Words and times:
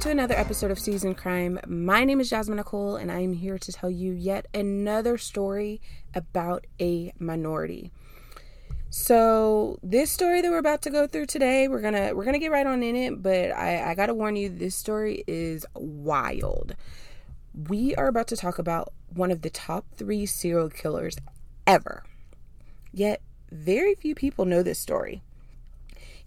to 0.00 0.08
another 0.10 0.34
episode 0.34 0.70
of 0.70 0.78
Seasoned 0.78 1.18
Crime. 1.18 1.60
My 1.66 2.04
name 2.04 2.22
is 2.22 2.30
Jasmine 2.30 2.56
Nicole, 2.56 2.96
and 2.96 3.12
I'm 3.12 3.34
here 3.34 3.58
to 3.58 3.70
tell 3.70 3.90
you 3.90 4.12
yet 4.12 4.46
another 4.54 5.18
story 5.18 5.82
about 6.14 6.66
a 6.80 7.12
minority. 7.18 7.92
So 8.88 9.78
this 9.82 10.10
story 10.10 10.40
that 10.40 10.50
we're 10.50 10.56
about 10.56 10.80
to 10.82 10.90
go 10.90 11.06
through 11.06 11.26
today, 11.26 11.68
we're 11.68 11.82
gonna 11.82 12.14
we're 12.14 12.24
gonna 12.24 12.38
get 12.38 12.50
right 12.50 12.66
on 12.66 12.82
in 12.82 12.96
it, 12.96 13.22
but 13.22 13.50
I, 13.50 13.90
I 13.90 13.94
gotta 13.94 14.14
warn 14.14 14.36
you, 14.36 14.48
this 14.48 14.74
story 14.74 15.22
is 15.26 15.66
wild. 15.74 16.76
We 17.68 17.94
are 17.96 18.06
about 18.06 18.28
to 18.28 18.38
talk 18.38 18.58
about 18.58 18.94
one 19.12 19.30
of 19.30 19.42
the 19.42 19.50
top 19.50 19.84
three 19.98 20.24
serial 20.24 20.70
killers 20.70 21.18
ever. 21.66 22.04
Yet 22.90 23.20
very 23.52 23.96
few 23.96 24.14
people 24.14 24.46
know 24.46 24.62
this 24.62 24.78
story. 24.78 25.20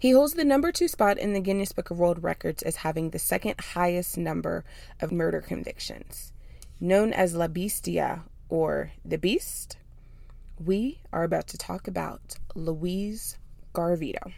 He 0.04 0.10
holds 0.10 0.34
the 0.34 0.44
number 0.44 0.70
two 0.70 0.86
spot 0.86 1.16
in 1.16 1.32
the 1.32 1.40
Guinness 1.40 1.72
Book 1.72 1.90
of 1.90 1.98
World 1.98 2.22
Records 2.22 2.62
as 2.62 2.76
having 2.76 3.08
the 3.08 3.18
second 3.18 3.58
highest 3.58 4.18
number 4.18 4.62
of 5.00 5.10
murder 5.10 5.40
convictions. 5.40 6.30
Known 6.78 7.14
as 7.14 7.34
La 7.34 7.48
Bestia 7.48 8.24
or 8.50 8.92
the 9.02 9.16
Beast, 9.16 9.78
we 10.62 11.00
are 11.10 11.24
about 11.24 11.46
to 11.46 11.56
talk 11.56 11.88
about 11.88 12.36
Louise 12.54 13.38
Garvito. 13.72 14.34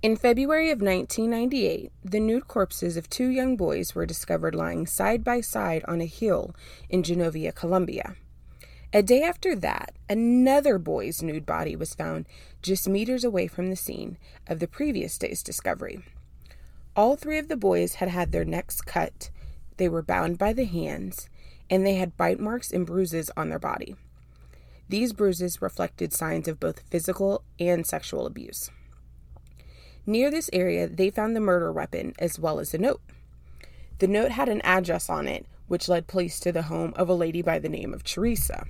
In 0.00 0.16
February 0.16 0.70
of 0.70 0.80
1998, 0.80 1.92
the 2.02 2.20
nude 2.20 2.48
corpses 2.48 2.96
of 2.96 3.10
two 3.10 3.28
young 3.28 3.54
boys 3.54 3.94
were 3.94 4.06
discovered 4.06 4.54
lying 4.54 4.86
side 4.86 5.22
by 5.22 5.42
side 5.42 5.84
on 5.86 6.00
a 6.00 6.06
hill 6.06 6.56
in 6.88 7.02
Genovia, 7.02 7.54
Colombia. 7.54 8.16
A 8.94 9.02
day 9.02 9.24
after 9.24 9.56
that, 9.56 9.92
another 10.08 10.78
boy's 10.78 11.20
nude 11.20 11.44
body 11.44 11.74
was 11.74 11.96
found 11.96 12.26
just 12.62 12.88
meters 12.88 13.24
away 13.24 13.48
from 13.48 13.68
the 13.68 13.74
scene 13.74 14.18
of 14.46 14.60
the 14.60 14.68
previous 14.68 15.18
day's 15.18 15.42
discovery. 15.42 16.04
All 16.94 17.16
three 17.16 17.38
of 17.38 17.48
the 17.48 17.56
boys 17.56 17.94
had 17.94 18.08
had 18.08 18.30
their 18.30 18.44
necks 18.44 18.80
cut, 18.80 19.30
they 19.78 19.88
were 19.88 20.00
bound 20.00 20.38
by 20.38 20.52
the 20.52 20.64
hands, 20.64 21.28
and 21.68 21.84
they 21.84 21.96
had 21.96 22.16
bite 22.16 22.38
marks 22.38 22.70
and 22.70 22.86
bruises 22.86 23.32
on 23.36 23.48
their 23.48 23.58
body. 23.58 23.96
These 24.88 25.12
bruises 25.12 25.60
reflected 25.60 26.12
signs 26.12 26.46
of 26.46 26.60
both 26.60 26.88
physical 26.88 27.42
and 27.58 27.84
sexual 27.84 28.26
abuse. 28.26 28.70
Near 30.06 30.30
this 30.30 30.48
area, 30.52 30.86
they 30.86 31.10
found 31.10 31.34
the 31.34 31.40
murder 31.40 31.72
weapon 31.72 32.14
as 32.20 32.38
well 32.38 32.60
as 32.60 32.72
a 32.72 32.78
note. 32.78 33.00
The 33.98 34.06
note 34.06 34.30
had 34.30 34.48
an 34.48 34.60
address 34.60 35.10
on 35.10 35.26
it, 35.26 35.46
which 35.66 35.88
led 35.88 36.06
police 36.06 36.38
to 36.38 36.52
the 36.52 36.62
home 36.62 36.92
of 36.94 37.08
a 37.08 37.14
lady 37.14 37.42
by 37.42 37.58
the 37.58 37.68
name 37.68 37.92
of 37.92 38.04
Teresa. 38.04 38.68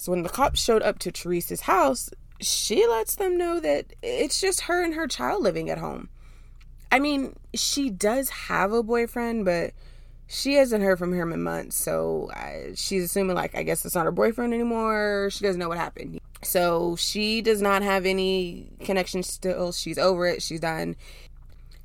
So 0.00 0.12
when 0.12 0.22
the 0.22 0.30
cops 0.30 0.64
showed 0.64 0.80
up 0.80 0.98
to 1.00 1.12
Teresa's 1.12 1.60
house, 1.60 2.08
she 2.40 2.86
lets 2.86 3.16
them 3.16 3.36
know 3.36 3.60
that 3.60 3.92
it's 4.02 4.40
just 4.40 4.62
her 4.62 4.82
and 4.82 4.94
her 4.94 5.06
child 5.06 5.42
living 5.42 5.68
at 5.68 5.76
home. 5.76 6.08
I 6.90 6.98
mean, 6.98 7.36
she 7.52 7.90
does 7.90 8.30
have 8.30 8.72
a 8.72 8.82
boyfriend, 8.82 9.44
but 9.44 9.72
she 10.26 10.54
hasn't 10.54 10.82
heard 10.82 10.98
from 10.98 11.12
him 11.12 11.34
in 11.34 11.42
months. 11.42 11.76
So 11.76 12.30
uh, 12.34 12.74
she's 12.74 13.04
assuming, 13.04 13.36
like, 13.36 13.54
I 13.54 13.62
guess 13.62 13.84
it's 13.84 13.94
not 13.94 14.06
her 14.06 14.10
boyfriend 14.10 14.54
anymore. 14.54 15.28
She 15.30 15.44
doesn't 15.44 15.60
know 15.60 15.68
what 15.68 15.76
happened. 15.76 16.18
So 16.42 16.96
she 16.96 17.42
does 17.42 17.60
not 17.60 17.82
have 17.82 18.06
any 18.06 18.70
connection 18.80 19.22
still. 19.22 19.70
She's 19.70 19.98
over 19.98 20.26
it. 20.26 20.40
She's 20.40 20.60
done. 20.60 20.96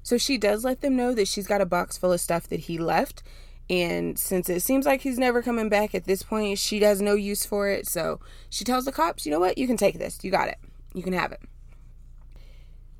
So 0.03 0.17
she 0.17 0.37
does 0.37 0.63
let 0.63 0.79
them 0.79 0.95
know 0.95 1.13
that 1.15 1.27
she's 1.27 1.47
got 1.47 1.59
a 1.59 1.65
box 1.65 1.97
full 1.97 2.13
of 2.13 2.21
stuff 2.21 2.47
that 2.47 2.61
he 2.61 2.77
left 2.77 3.23
and 3.69 4.17
since 4.19 4.47
it 4.49 4.61
seems 4.61 4.85
like 4.85 5.01
he's 5.01 5.17
never 5.17 5.41
coming 5.41 5.69
back 5.69 5.95
at 5.95 6.05
this 6.05 6.21
point, 6.21 6.59
she 6.59 6.79
has 6.81 7.01
no 7.01 7.15
use 7.15 7.45
for 7.45 7.67
it. 7.67 7.87
So 7.87 8.19
she 8.49 8.63
tells 8.63 8.85
the 8.85 8.91
cops, 8.91 9.25
you 9.25 9.31
know 9.31 9.39
what? 9.39 9.57
You 9.57 9.67
can 9.67 9.77
take 9.77 9.97
this. 9.97 10.23
You 10.23 10.31
got 10.31 10.49
it. 10.49 10.57
You 10.93 11.01
can 11.01 11.13
have 11.13 11.31
it. 11.31 11.41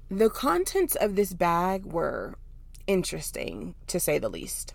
The 0.09 0.29
contents 0.29 0.95
of 0.95 1.15
this 1.15 1.33
bag 1.33 1.85
were 1.85 2.35
interesting, 2.87 3.75
to 3.87 3.99
say 3.99 4.17
the 4.17 4.29
least. 4.29 4.73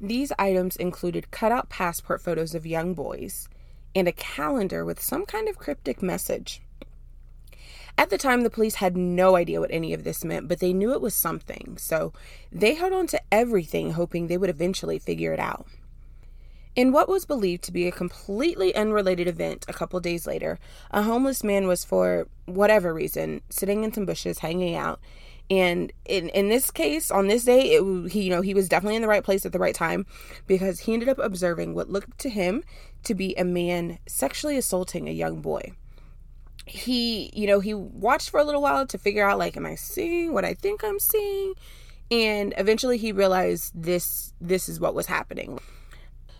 These 0.00 0.32
items 0.38 0.76
included 0.76 1.30
cutout 1.30 1.70
passport 1.70 2.20
photos 2.20 2.54
of 2.54 2.66
young 2.66 2.92
boys 2.92 3.48
and 3.94 4.06
a 4.06 4.12
calendar 4.12 4.84
with 4.84 5.00
some 5.00 5.24
kind 5.24 5.48
of 5.48 5.58
cryptic 5.58 6.02
message. 6.02 6.60
At 7.98 8.10
the 8.10 8.18
time, 8.18 8.42
the 8.42 8.50
police 8.50 8.76
had 8.76 8.96
no 8.96 9.36
idea 9.36 9.60
what 9.60 9.70
any 9.70 9.94
of 9.94 10.04
this 10.04 10.22
meant, 10.22 10.48
but 10.48 10.60
they 10.60 10.74
knew 10.74 10.92
it 10.92 11.00
was 11.00 11.14
something, 11.14 11.76
so 11.78 12.12
they 12.52 12.74
held 12.74 12.92
on 12.92 13.06
to 13.08 13.20
everything, 13.32 13.92
hoping 13.92 14.26
they 14.26 14.36
would 14.36 14.50
eventually 14.50 14.98
figure 14.98 15.32
it 15.32 15.40
out. 15.40 15.66
In 16.74 16.92
what 16.92 17.08
was 17.08 17.24
believed 17.24 17.64
to 17.64 17.72
be 17.72 17.88
a 17.88 17.92
completely 17.92 18.74
unrelated 18.74 19.26
event 19.26 19.64
a 19.66 19.72
couple 19.72 19.98
days 19.98 20.26
later, 20.26 20.58
a 20.90 21.02
homeless 21.02 21.42
man 21.42 21.66
was, 21.66 21.86
for 21.86 22.28
whatever 22.44 22.92
reason, 22.92 23.40
sitting 23.48 23.82
in 23.82 23.94
some 23.94 24.04
bushes 24.04 24.40
hanging 24.40 24.76
out. 24.76 25.00
And 25.48 25.90
in, 26.04 26.28
in 26.30 26.50
this 26.50 26.70
case, 26.70 27.10
on 27.10 27.28
this 27.28 27.44
day, 27.44 27.76
it, 27.76 28.10
he 28.10 28.24
you 28.24 28.30
know 28.30 28.42
he 28.42 28.52
was 28.52 28.68
definitely 28.68 28.96
in 28.96 29.02
the 29.02 29.08
right 29.08 29.24
place 29.24 29.46
at 29.46 29.52
the 29.52 29.58
right 29.58 29.74
time 29.74 30.04
because 30.46 30.80
he 30.80 30.92
ended 30.92 31.08
up 31.08 31.18
observing 31.18 31.72
what 31.72 31.88
looked 31.88 32.18
to 32.18 32.28
him 32.28 32.62
to 33.04 33.14
be 33.14 33.34
a 33.38 33.44
man 33.44 33.98
sexually 34.06 34.58
assaulting 34.58 35.08
a 35.08 35.12
young 35.12 35.40
boy 35.40 35.72
he, 36.66 37.30
you 37.32 37.46
know, 37.46 37.60
he 37.60 37.72
watched 37.74 38.30
for 38.30 38.40
a 38.40 38.44
little 38.44 38.60
while 38.60 38.86
to 38.86 38.98
figure 38.98 39.26
out 39.26 39.38
like 39.38 39.56
am 39.56 39.66
I 39.66 39.76
seeing 39.76 40.32
what 40.32 40.44
I 40.44 40.54
think 40.54 40.84
I'm 40.84 40.98
seeing? 40.98 41.54
And 42.10 42.54
eventually 42.56 42.98
he 42.98 43.12
realized 43.12 43.72
this 43.74 44.34
this 44.40 44.68
is 44.68 44.78
what 44.78 44.94
was 44.94 45.06
happening. 45.06 45.58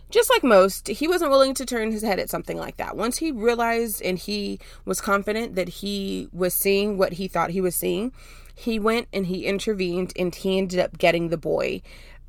Just 0.09 0.31
like 0.31 0.45
most, 0.45 0.87
he 0.87 1.09
wasn't 1.09 1.33
willing 1.33 1.55
to 1.55 1.67
turn 1.67 1.91
his 1.91 2.03
head 2.03 2.21
at 2.21 2.31
something 2.31 2.57
like 2.57 2.77
that. 2.77 2.97
Once 2.97 3.19
he 3.19 3.33
realized 3.33 4.01
and 4.03 4.19
he 4.19 4.61
was 4.85 5.01
confident 5.01 5.57
that 5.57 5.69
he 5.69 6.29
was 6.33 6.55
seeing 6.55 6.97
what 6.97 7.15
he 7.15 7.27
thought 7.27 7.51
he 7.51 7.61
was 7.61 7.75
seeing, 7.75 8.13
he 8.55 8.79
went 8.79 9.09
and 9.13 9.27
he 9.27 9.47
intervened 9.47 10.13
and 10.17 10.35
he 10.35 10.59
ended 10.59 10.79
up 10.79 10.99
getting 10.99 11.29
the 11.29 11.37
boy 11.37 11.83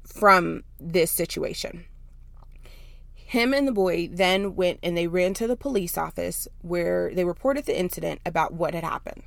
from 0.04 0.64
this 0.80 1.12
situation. 1.12 1.86
Him 3.28 3.54
and 3.54 3.68
the 3.68 3.74
boy 3.74 4.08
then 4.10 4.56
went 4.56 4.80
and 4.82 4.96
they 4.96 5.06
ran 5.06 5.34
to 5.34 5.48
the 5.48 5.58
police 5.58 5.98
office 5.98 6.48
where 6.62 7.14
they 7.14 7.26
reported 7.26 7.66
the 7.66 7.78
incident 7.78 8.22
about 8.26 8.54
what 8.54 8.74
had 8.74 8.86
happened. 8.86 9.24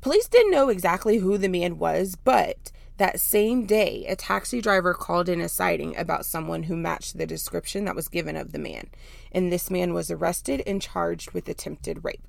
Police 0.00 0.26
didn't 0.26 0.50
know 0.50 0.70
exactly 0.70 1.18
who 1.18 1.38
the 1.38 1.48
man 1.48 1.78
was, 1.78 2.16
but 2.16 2.72
that 2.96 3.20
same 3.20 3.64
day, 3.64 4.06
a 4.08 4.16
taxi 4.16 4.60
driver 4.60 4.92
called 4.92 5.28
in 5.28 5.40
a 5.40 5.48
sighting 5.48 5.96
about 5.96 6.26
someone 6.26 6.64
who 6.64 6.76
matched 6.76 7.16
the 7.16 7.28
description 7.28 7.84
that 7.84 7.94
was 7.94 8.08
given 8.08 8.34
of 8.34 8.50
the 8.50 8.58
man, 8.58 8.90
and 9.30 9.52
this 9.52 9.70
man 9.70 9.94
was 9.94 10.10
arrested 10.10 10.60
and 10.66 10.82
charged 10.82 11.30
with 11.30 11.48
attempted 11.48 12.04
rape. 12.04 12.26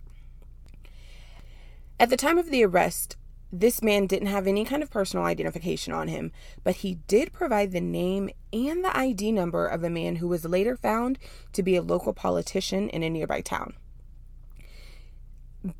At 2.00 2.12
the 2.12 2.18
time 2.18 2.38
of 2.38 2.52
the 2.52 2.64
arrest, 2.64 3.18
this 3.52 3.82
man 3.82 4.08
didn't 4.08 4.30
have 4.30 4.48
any 4.48 4.64
kind 4.64 4.82
of 4.82 4.90
personal 4.90 5.26
identification 5.26 5.94
on 5.94 6.08
him, 6.08 6.32
but 6.64 6.78
he 6.78 6.96
did 7.08 7.34
provide 7.34 7.72
the 7.72 7.82
name 7.82 8.30
and 8.54 8.84
the 8.84 8.98
ID 8.98 9.32
number 9.32 9.68
of 9.68 9.84
a 9.84 9.90
man 9.90 10.18
who 10.18 10.28
was 10.28 10.46
later 10.46 10.78
found 10.78 11.20
to 11.54 11.64
be 11.64 11.76
a 11.76 11.82
local 11.82 12.14
politician 12.14 12.90
in 12.90 13.04
a 13.04 13.10
nearby 13.10 13.42
town. 13.42 13.74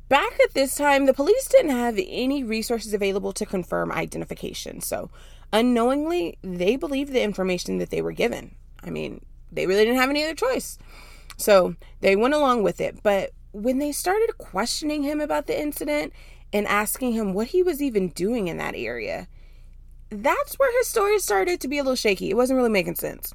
Back 0.08 0.38
at 0.44 0.54
this 0.54 0.76
time, 0.76 1.06
the 1.06 1.14
police 1.14 1.48
didn't 1.48 1.72
have 1.72 1.98
any 2.06 2.44
resources 2.44 2.94
available 2.94 3.32
to 3.32 3.46
confirm 3.46 3.90
identification, 3.90 4.80
so 4.80 5.10
unknowingly, 5.52 6.38
they 6.42 6.76
believed 6.76 7.12
the 7.12 7.22
information 7.22 7.78
that 7.78 7.90
they 7.90 8.02
were 8.02 8.12
given. 8.12 8.54
I 8.84 8.90
mean, 8.90 9.24
they 9.50 9.66
really 9.66 9.84
didn't 9.84 10.00
have 10.00 10.10
any 10.10 10.22
other 10.24 10.34
choice. 10.34 10.78
So 11.36 11.74
they 12.00 12.16
went 12.16 12.34
along 12.34 12.62
with 12.62 12.80
it, 12.80 13.02
but 13.02 13.32
when 13.52 13.78
they 13.78 13.92
started 13.92 14.38
questioning 14.38 15.02
him 15.02 15.20
about 15.20 15.46
the 15.46 15.60
incident 15.60 16.12
and 16.52 16.66
asking 16.66 17.12
him 17.12 17.32
what 17.32 17.48
he 17.48 17.62
was 17.62 17.80
even 17.80 18.08
doing 18.08 18.48
in 18.48 18.58
that 18.58 18.74
area. 18.76 19.28
That's 20.10 20.58
where 20.58 20.76
his 20.78 20.88
story 20.88 21.18
started 21.18 21.60
to 21.60 21.68
be 21.68 21.78
a 21.78 21.82
little 21.82 21.96
shaky. 21.96 22.30
It 22.30 22.36
wasn't 22.36 22.58
really 22.58 22.70
making 22.70 22.96
sense. 22.96 23.32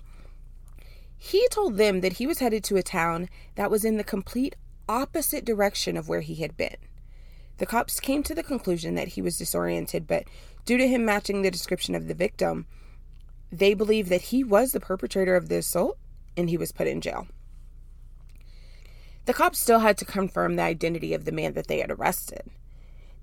He 1.17 1.47
told 1.49 1.77
them 1.77 2.01
that 2.01 2.13
he 2.13 2.27
was 2.27 2.39
headed 2.39 2.63
to 2.65 2.77
a 2.77 2.83
town 2.83 3.29
that 3.55 3.71
was 3.71 3.83
in 3.83 3.97
the 3.97 4.03
complete 4.03 4.55
opposite 4.87 5.43
direction 5.43 5.97
of 5.97 6.07
where 6.07 6.21
he 6.21 6.35
had 6.35 6.55
been. 6.55 6.77
The 7.57 7.65
cops 7.65 7.99
came 7.99 8.21
to 8.23 8.35
the 8.35 8.43
conclusion 8.43 8.93
that 8.95 9.09
he 9.09 9.21
was 9.21 9.37
disoriented, 9.37 10.05
but 10.05 10.25
due 10.65 10.77
to 10.77 10.87
him 10.87 11.03
matching 11.03 11.41
the 11.41 11.49
description 11.49 11.95
of 11.95 12.07
the 12.07 12.13
victim, 12.13 12.67
they 13.51 13.73
believed 13.73 14.09
that 14.09 14.23
he 14.23 14.43
was 14.43 14.71
the 14.71 14.79
perpetrator 14.79 15.35
of 15.35 15.49
the 15.49 15.57
assault 15.57 15.97
and 16.35 16.49
he 16.49 16.57
was 16.57 16.71
put 16.71 16.87
in 16.87 17.01
jail. 17.01 17.27
The 19.25 19.33
cops 19.33 19.59
still 19.59 19.79
had 19.79 19.97
to 19.97 20.05
confirm 20.05 20.55
the 20.55 20.63
identity 20.63 21.13
of 21.13 21.25
the 21.25 21.31
man 21.31 21.53
that 21.53 21.67
they 21.67 21.79
had 21.79 21.91
arrested. 21.91 22.49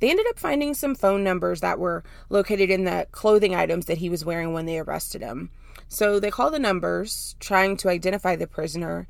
They 0.05 0.11
ended 0.11 0.27
up 0.29 0.39
finding 0.39 0.75
some 0.75 0.95
phone 0.95 1.25
numbers 1.25 1.63
that 1.63 1.79
were 1.79 2.05
located 2.29 2.69
in 2.69 2.85
the 2.85 3.07
clothing 3.11 3.55
items 3.55 3.87
that 3.87 3.97
he 3.97 4.11
was 4.11 4.23
wearing 4.23 4.53
when 4.53 4.67
they 4.67 4.79
arrested 4.79 5.23
him. 5.23 5.49
So 5.89 6.21
they 6.21 6.31
called 6.31 6.53
the 6.53 6.59
numbers, 6.59 7.37
trying 7.41 7.79
to 7.79 7.89
identify 7.89 8.37
the 8.37 8.47
prisoner, 8.47 9.07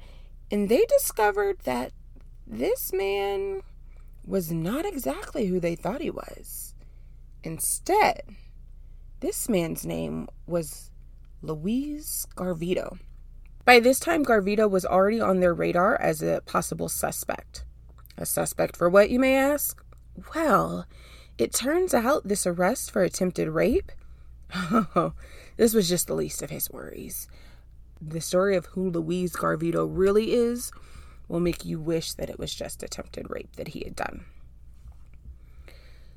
and 0.53 0.69
they 0.69 0.85
discovered 0.85 1.59
that 1.65 1.91
this 2.47 2.93
man 2.93 3.63
was 4.25 4.53
not 4.53 4.87
exactly 4.87 5.47
who 5.47 5.59
they 5.59 5.75
thought 5.75 6.01
he 6.01 6.13
was. 6.13 6.77
Instead, 7.43 8.23
this 9.19 9.49
man's 9.49 9.85
name 9.85 10.29
was 10.47 10.93
Luis 11.43 12.25
Garvito. 12.37 13.01
By 13.65 13.81
this 13.81 13.99
time, 13.99 14.25
Garvito 14.25 14.71
was 14.71 14.87
already 14.87 15.21
on 15.21 15.41
their 15.41 15.55
radar 15.55 16.01
as 16.01 16.23
a 16.23 16.41
possible 16.47 16.89
suspect. 16.89 17.65
A 18.17 18.25
suspect 18.25 18.77
for 18.77 18.89
what, 18.89 19.11
you 19.11 19.19
may 19.19 19.35
ask? 19.35 19.84
Well, 20.35 20.87
it 21.39 21.53
turns 21.53 21.95
out 21.95 22.29
this 22.29 22.47
arrest 22.47 22.91
for 22.91 23.03
attempted 23.03 23.49
rape 23.49 23.91
Oh, 24.55 25.15
this 25.57 25.75
was 25.75 25.89
just 25.89 26.07
the 26.07 26.15
least 26.15 26.43
of 26.43 26.51
his 26.51 26.71
worries. 26.71 27.29
The 28.01 28.21
story 28.21 28.57
of 28.57 28.67
who 28.67 28.91
Luis 28.91 29.33
Garvido 29.35 29.89
really 29.91 30.33
is 30.33 30.71
will 31.29 31.41
make 31.41 31.65
you 31.65 31.81
wish 31.81 32.13
that 32.15 32.31
it 32.31 32.39
was 32.39 32.55
just 32.55 32.83
attempted 32.83 33.31
rape 33.31 33.57
that 33.57 33.69
he 33.69 33.81
had 33.85 33.97
done. 33.97 34.27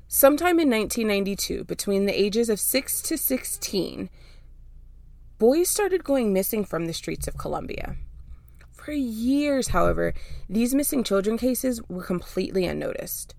Sometime 0.06 0.58
in 0.58 0.70
1992, 0.70 1.64
between 1.64 2.06
the 2.06 2.18
ages 2.18 2.48
of 2.48 2.60
6 2.60 3.02
to 3.02 3.18
16, 3.18 4.08
boys 5.38 5.68
started 5.68 6.04
going 6.04 6.32
missing 6.32 6.64
from 6.64 6.86
the 6.86 6.94
streets 6.94 7.28
of 7.28 7.36
Colombia. 7.36 7.96
For 8.72 8.92
years, 8.92 9.68
however, 9.68 10.14
these 10.48 10.74
missing 10.74 11.04
children 11.04 11.36
cases 11.36 11.82
were 11.88 12.04
completely 12.04 12.64
unnoticed. 12.64 13.34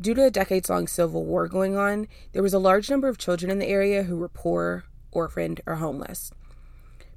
Due 0.00 0.14
to 0.14 0.24
a 0.24 0.30
decades 0.30 0.68
long 0.68 0.86
civil 0.86 1.24
war 1.24 1.48
going 1.48 1.76
on, 1.76 2.06
there 2.32 2.42
was 2.42 2.52
a 2.52 2.58
large 2.58 2.90
number 2.90 3.08
of 3.08 3.18
children 3.18 3.50
in 3.50 3.58
the 3.58 3.68
area 3.68 4.02
who 4.02 4.16
were 4.16 4.28
poor, 4.28 4.84
orphaned, 5.10 5.60
or 5.66 5.76
homeless. 5.76 6.30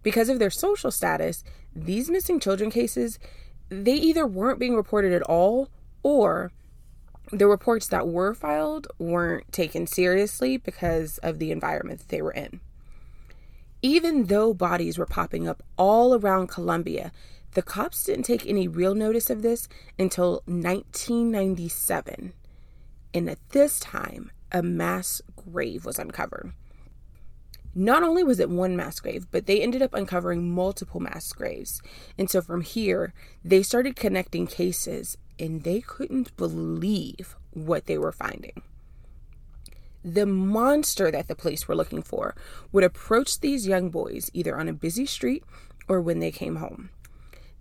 Because 0.02 0.30
of 0.30 0.40
their 0.40 0.50
social 0.50 0.92
status, 0.92 1.44
these 1.76 2.10
missing 2.10 2.40
children 2.40 2.72
cases, 2.72 3.20
they 3.68 3.96
either 3.96 4.26
weren't 4.26 4.60
being 4.60 4.76
reported 4.76 5.12
at 5.12 5.22
all 5.24 5.70
or 6.04 6.52
the 7.32 7.48
reports 7.48 7.88
that 7.88 8.08
were 8.08 8.34
filed 8.34 8.88
weren't 8.98 9.52
taken 9.52 9.86
seriously 9.86 10.58
because 10.58 11.20
of 11.20 11.38
the 11.38 11.52
environment 11.52 12.08
they 12.08 12.22
were 12.22 12.32
in. 12.32 12.62
Even 13.82 14.26
though 14.26 14.54
bodies 14.54 14.98
were 14.98 15.06
popping 15.06 15.48
up 15.48 15.64
all 15.78 16.14
around 16.16 16.48
Colombia, 16.48 17.12
the 17.54 17.62
cops 17.62 18.04
didn't 18.04 18.24
take 18.24 18.46
any 18.46 18.68
real 18.68 18.96
notice 18.96 19.30
of 19.30 19.42
this 19.42 19.68
until 19.98 20.42
1997. 20.46 22.34
And 23.14 23.30
at 23.30 23.40
this 23.50 23.80
time, 23.80 24.32
a 24.52 24.62
mass 24.62 25.22
grave 25.36 25.86
was 25.86 26.00
uncovered. 26.00 26.54
Not 27.76 28.04
only 28.04 28.24
was 28.24 28.40
it 28.40 28.50
one 28.50 28.76
mass 28.76 29.00
grave, 29.00 29.28
but 29.32 29.46
they 29.46 29.62
ended 29.62 29.82
up 29.82 29.94
uncovering 29.94 30.52
multiple 30.52 31.00
mass 31.00 31.32
graves. 31.32 31.82
And 32.18 32.30
so 32.30 32.42
from 32.42 32.62
here, 32.62 33.14
they 33.44 33.62
started 33.62 33.96
connecting 33.96 34.48
cases 34.48 35.18
and 35.40 35.64
they 35.64 35.82
couldn't 35.82 36.36
believe 36.36 37.36
what 37.52 37.86
they 37.86 37.98
were 37.98 38.12
finding. 38.12 38.62
The 40.04 40.26
monster 40.26 41.12
that 41.12 41.28
the 41.28 41.36
police 41.36 41.68
were 41.68 41.76
looking 41.76 42.02
for 42.02 42.36
would 42.72 42.84
approach 42.84 43.40
these 43.40 43.68
young 43.68 43.90
boys 43.90 44.32
either 44.34 44.58
on 44.58 44.68
a 44.68 44.74
busy 44.74 45.06
street 45.06 45.44
or 45.88 46.02
when 46.02 46.20
they 46.20 46.32
came 46.32 46.58
home. 46.58 46.90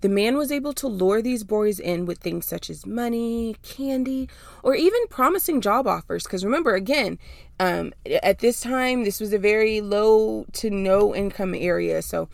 The 0.01 0.09
man 0.09 0.37
was 0.37 0.53
able 0.53 0.73
to 0.75 0.87
lure 0.87 1.21
these 1.21 1.45
boys 1.45 1.81
in 1.81 2.07
with 2.07 2.19
things 2.19 2.47
such 2.47 2.71
as 2.71 2.87
money, 2.87 3.57
candy, 3.63 4.29
or 4.63 4.75
even 4.75 5.07
promising 5.09 5.61
job 5.61 5.87
offers. 5.87 6.25
Because 6.25 6.45
remember, 6.45 6.75
again, 6.75 7.19
um, 7.59 7.93
at 8.23 8.39
this 8.39 8.61
time, 8.61 9.05
this 9.05 9.21
was 9.21 9.33
a 9.33 9.39
very 9.39 9.81
low 9.81 10.47
to 10.53 10.71
no 10.71 11.15
income 11.15 11.55
area. 11.55 12.03
So 12.03 12.29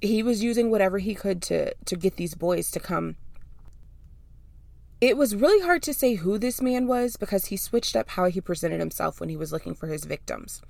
he 0.00 0.22
was 0.22 0.42
using 0.42 0.70
whatever 0.70 0.98
he 0.98 1.14
could 1.14 1.42
to, 1.42 1.74
to 1.84 1.96
get 1.96 2.16
these 2.16 2.34
boys 2.34 2.70
to 2.70 2.80
come 2.80 3.16
it 5.02 5.16
was 5.16 5.34
really 5.34 5.60
hard 5.66 5.82
to 5.82 5.92
say 5.92 6.14
who 6.14 6.38
this 6.38 6.62
man 6.62 6.86
was 6.86 7.16
because 7.16 7.46
he 7.46 7.56
switched 7.56 7.96
up 7.96 8.10
how 8.10 8.26
he 8.26 8.40
presented 8.40 8.78
himself 8.78 9.18
when 9.18 9.28
he 9.28 9.36
was 9.36 9.50
looking 9.50 9.74
for 9.74 9.88
his 9.88 10.04
victims. 10.04 10.62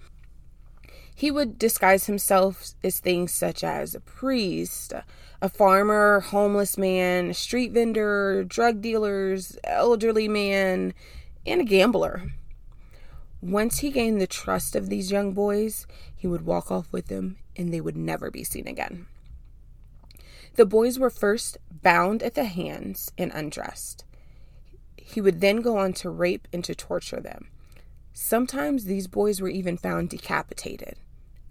He 1.15 1.31
would 1.31 1.59
disguise 1.59 2.07
himself 2.07 2.73
as 2.83 2.99
things 2.99 3.33
such 3.33 3.63
as 3.63 3.95
a 3.95 4.01
priest, 4.01 4.93
a 5.41 5.49
farmer, 5.49 6.21
homeless 6.21 6.79
man, 6.79 7.35
street 7.35 7.73
vendor, 7.73 8.45
drug 8.45 8.81
dealers, 8.81 9.57
elderly 9.65 10.29
man, 10.29 10.95
and 11.47 11.61
a 11.61 11.65
gambler. 11.65 12.33
Once 13.41 13.79
he 13.79 13.91
gained 13.91 14.21
the 14.21 14.27
trust 14.27 14.77
of 14.77 14.89
these 14.89 15.11
young 15.11 15.33
boys, 15.33 15.87
he 16.17 16.27
would 16.27 16.47
walk 16.47 16.71
off 16.71 16.93
with 16.93 17.09
them 17.09 17.37
and 17.57 17.73
they 17.73 17.81
would 17.81 17.97
never 17.97 18.31
be 18.31 18.45
seen 18.45 18.67
again. 18.67 19.07
The 20.55 20.67
boys 20.67 20.99
were 20.99 21.11
first 21.11 21.59
bound 21.71 22.23
at 22.23 22.35
the 22.35 22.45
hands 22.45 23.11
and 23.17 23.33
undressed. 23.35 24.05
He 24.97 25.21
would 25.21 25.41
then 25.41 25.57
go 25.57 25.77
on 25.77 25.93
to 25.95 26.11
rape 26.11 26.47
and 26.53 26.63
to 26.65 26.75
torture 26.75 27.21
them. 27.21 27.49
Sometimes 28.13 28.85
these 28.85 29.07
boys 29.07 29.41
were 29.41 29.49
even 29.49 29.77
found 29.77 30.11
decapitated. 30.11 30.97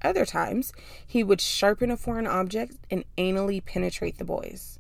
Other 0.04 0.26
times, 0.26 0.74
he 1.06 1.24
would 1.24 1.42
sharpen 1.42 1.92
a 1.92 1.98
foreign 1.98 2.28
object 2.28 2.78
and 2.90 3.04
anally 3.18 3.64
penetrate 3.64 4.18
the 4.18 4.26
boys. 4.26 4.80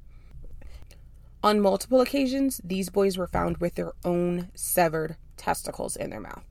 On 1.43 1.59
multiple 1.59 2.01
occasions, 2.01 2.61
these 2.63 2.89
boys 2.89 3.17
were 3.17 3.27
found 3.27 3.57
with 3.57 3.75
their 3.75 3.93
own 4.05 4.49
severed 4.53 5.15
testicles 5.37 5.95
in 5.95 6.11
their 6.11 6.19
mouth. 6.19 6.43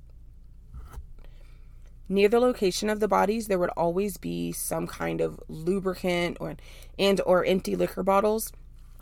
Near 2.08 2.28
the 2.28 2.40
location 2.40 2.90
of 2.90 2.98
the 2.98 3.06
bodies, 3.06 3.46
there 3.46 3.58
would 3.58 3.70
always 3.70 4.16
be 4.16 4.50
some 4.50 4.88
kind 4.88 5.20
of 5.20 5.40
lubricant 5.48 6.38
or 6.40 6.56
and 6.98 7.20
or 7.24 7.44
empty 7.44 7.76
liquor 7.76 8.02
bottles 8.02 8.52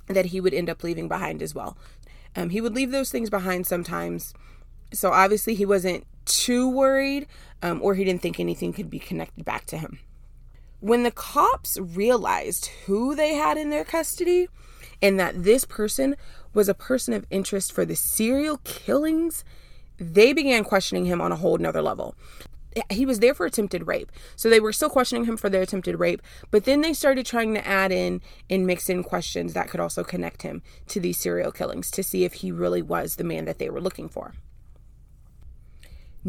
that 0.09 0.27
he 0.27 0.43
would 0.43 0.53
end 0.53 0.69
up 0.69 0.83
leaving 0.83 1.09
behind 1.09 1.41
as 1.41 1.55
well. 1.55 1.79
Um, 2.37 2.51
he 2.51 2.61
would 2.61 2.75
leave 2.75 2.91
those 2.91 3.11
things 3.11 3.31
behind 3.31 3.67
sometimes. 3.67 4.35
So 4.93 5.11
obviously 5.11 5.55
he 5.55 5.65
wasn't 5.65 6.07
too 6.29 6.69
worried, 6.69 7.27
um, 7.63 7.81
or 7.83 7.95
he 7.95 8.05
didn't 8.05 8.23
think 8.23 8.39
anything 8.39 8.73
could 8.73 8.91
be 8.91 8.99
connected 8.99 9.45
back 9.45 9.67
to 9.67 9.79
him. 9.79 9.99
When 10.81 11.03
the 11.03 11.11
cops 11.11 11.77
realized 11.81 12.67
who 12.87 13.15
they 13.15 13.35
had 13.35 13.59
in 13.59 13.71
their 13.71 13.85
custody 13.85 14.49
and 15.03 15.19
that 15.19 15.43
this 15.43 15.65
person 15.65 16.17
was 16.55 16.69
a 16.69 16.75
person 16.75 17.15
of 17.15 17.27
interest 17.31 17.73
for 17.73 17.85
the 17.85 17.97
serial 17.97 18.59
killings, 18.59 19.45
they 19.99 20.33
began 20.33 20.63
questioning 20.63 21.07
him 21.07 21.21
on 21.21 21.33
a 21.33 21.37
whole 21.37 21.59
nother 21.59 21.83
level 21.83 22.15
he 22.91 23.07
was 23.07 23.21
there 23.21 23.35
for 23.35 23.47
attempted 23.47 23.87
rape. 23.87 24.11
So 24.37 24.49
they 24.49 24.61
were 24.61 24.73
still 24.73 24.91
questioning 24.91 25.25
him 25.25 25.37
for 25.37 25.49
their 25.49 25.63
attempted 25.63 25.99
rape, 25.99 26.23
but 26.51 26.65
then 26.65 26.81
they 26.81 26.93
started 26.93 27.27
trying 27.27 27.55
to 27.55 27.67
add 27.67 27.93
in 27.93 28.21
and 28.49 28.67
mix 28.67 28.89
in 28.89 29.03
questions 29.03 29.55
that 29.55 29.69
could 29.69 29.81
also 29.81 30.05
connect 30.05 30.43
him 30.43 30.63
to 30.89 31.01
these 31.01 31.19
serial 31.19 31.53
killings 31.53 31.91
to 31.93 32.03
see 32.03 32.25
if 32.25 32.35
he 32.35 32.53
really 32.53 32.83
was 32.83 33.17
the 33.17 33.25
man 33.25 33.45
that 33.47 33.59
they 33.59 33.71
were 33.71 33.81
looking 33.81 34.09
for. 34.09 34.35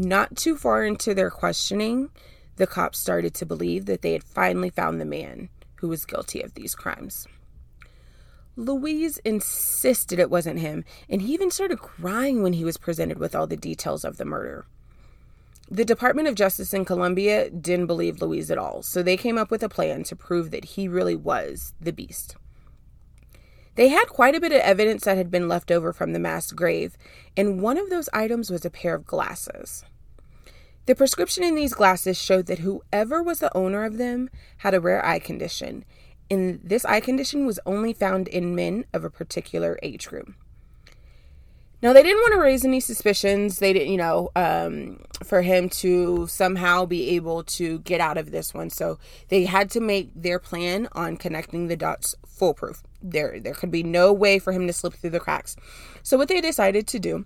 Not 0.02 0.34
too 0.34 0.56
far 0.56 0.82
into 0.82 1.12
their 1.12 1.28
questioning, 1.28 2.08
the 2.56 2.66
cops 2.66 2.98
started 2.98 3.34
to 3.34 3.44
believe 3.44 3.84
that 3.84 4.00
they 4.00 4.14
had 4.14 4.24
finally 4.24 4.70
found 4.70 4.98
the 4.98 5.04
man 5.04 5.50
who 5.74 5.88
was 5.88 6.06
guilty 6.06 6.40
of 6.40 6.54
these 6.54 6.74
crimes. 6.74 7.26
Louise 8.56 9.18
insisted 9.26 10.18
it 10.18 10.30
wasn't 10.30 10.58
him, 10.58 10.86
and 11.10 11.20
he 11.20 11.34
even 11.34 11.50
started 11.50 11.80
crying 11.80 12.42
when 12.42 12.54
he 12.54 12.64
was 12.64 12.78
presented 12.78 13.18
with 13.18 13.34
all 13.34 13.46
the 13.46 13.58
details 13.58 14.02
of 14.02 14.16
the 14.16 14.24
murder. 14.24 14.64
The 15.70 15.84
Department 15.84 16.28
of 16.28 16.34
Justice 16.34 16.72
in 16.72 16.86
Colombia 16.86 17.50
didn't 17.50 17.86
believe 17.86 18.22
Louise 18.22 18.50
at 18.50 18.56
all, 18.56 18.82
so 18.82 19.02
they 19.02 19.18
came 19.18 19.36
up 19.36 19.50
with 19.50 19.62
a 19.62 19.68
plan 19.68 20.04
to 20.04 20.16
prove 20.16 20.50
that 20.50 20.64
he 20.64 20.88
really 20.88 21.14
was 21.14 21.74
the 21.78 21.92
beast. 21.92 22.36
They 23.80 23.88
had 23.88 24.08
quite 24.08 24.34
a 24.34 24.40
bit 24.40 24.52
of 24.52 24.60
evidence 24.60 25.04
that 25.04 25.16
had 25.16 25.30
been 25.30 25.48
left 25.48 25.70
over 25.70 25.94
from 25.94 26.12
the 26.12 26.18
mass 26.18 26.52
grave, 26.52 26.98
and 27.34 27.62
one 27.62 27.78
of 27.78 27.88
those 27.88 28.10
items 28.12 28.50
was 28.50 28.66
a 28.66 28.70
pair 28.70 28.94
of 28.94 29.06
glasses. 29.06 29.86
The 30.84 30.94
prescription 30.94 31.44
in 31.44 31.54
these 31.54 31.72
glasses 31.72 32.20
showed 32.20 32.44
that 32.44 32.58
whoever 32.58 33.22
was 33.22 33.38
the 33.38 33.56
owner 33.56 33.86
of 33.86 33.96
them 33.96 34.28
had 34.58 34.74
a 34.74 34.82
rare 34.82 35.02
eye 35.02 35.18
condition, 35.18 35.86
and 36.30 36.60
this 36.62 36.84
eye 36.84 37.00
condition 37.00 37.46
was 37.46 37.58
only 37.64 37.94
found 37.94 38.28
in 38.28 38.54
men 38.54 38.84
of 38.92 39.02
a 39.02 39.08
particular 39.08 39.78
age 39.82 40.08
group. 40.08 40.34
Now 41.82 41.94
they 41.94 42.02
didn't 42.02 42.20
want 42.20 42.34
to 42.34 42.40
raise 42.40 42.66
any 42.66 42.80
suspicions. 42.80 43.60
They 43.60 43.72
didn't, 43.72 43.92
you 43.92 43.96
know, 43.96 44.30
um, 44.36 45.00
for 45.24 45.40
him 45.40 45.70
to 45.70 46.26
somehow 46.26 46.84
be 46.84 47.16
able 47.16 47.44
to 47.44 47.78
get 47.78 48.02
out 48.02 48.18
of 48.18 48.30
this 48.30 48.52
one. 48.52 48.68
So 48.68 48.98
they 49.28 49.46
had 49.46 49.70
to 49.70 49.80
make 49.80 50.10
their 50.14 50.38
plan 50.38 50.86
on 50.92 51.16
connecting 51.16 51.68
the 51.68 51.78
dots 51.78 52.14
foolproof. 52.26 52.82
There, 53.02 53.40
there 53.40 53.54
could 53.54 53.70
be 53.70 53.82
no 53.82 54.12
way 54.12 54.38
for 54.38 54.52
him 54.52 54.66
to 54.66 54.72
slip 54.72 54.94
through 54.94 55.10
the 55.10 55.20
cracks. 55.20 55.56
So 56.02 56.16
what 56.16 56.28
they 56.28 56.40
decided 56.40 56.86
to 56.88 56.98
do 56.98 57.24